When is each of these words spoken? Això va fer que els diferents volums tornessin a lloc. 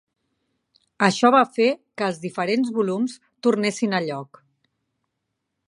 Això 1.07 1.29
va 1.35 1.41
fer 1.57 1.67
que 2.01 2.07
els 2.07 2.21
diferents 2.25 2.73
volums 2.79 3.19
tornessin 3.49 3.95
a 3.99 4.01
lloc. 4.07 4.41